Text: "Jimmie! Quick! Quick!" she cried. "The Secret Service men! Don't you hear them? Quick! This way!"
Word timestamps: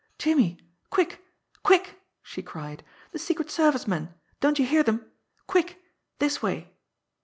"Jimmie! 0.17 0.57
Quick! 0.89 1.23
Quick!" 1.61 2.01
she 2.23 2.41
cried. 2.41 2.81
"The 3.11 3.19
Secret 3.19 3.51
Service 3.51 3.87
men! 3.87 4.11
Don't 4.39 4.57
you 4.57 4.65
hear 4.65 4.81
them? 4.81 5.05
Quick! 5.45 5.79
This 6.17 6.41
way!" 6.41 6.73